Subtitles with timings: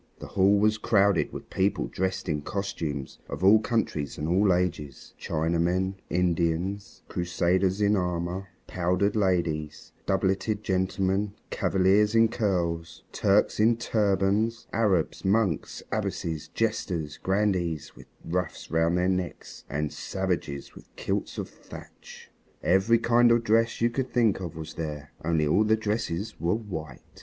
[0.17, 5.13] The hall was crowded with people dressed in costumes of all countries and all ages
[5.21, 14.65] Chinamen, Indians, Crusaders in armor, powdered ladies, doubleted gentlemen, Cavaliers in curls, Turks in turbans,
[14.73, 21.47] Arabs, monks, abbesses, jesters, grandees with ruffs round their necks, and savages with kilts of
[21.47, 22.31] thatch.
[22.63, 25.11] Every kind of dress you can think of was there.
[25.23, 27.03] Only all the dresses were white.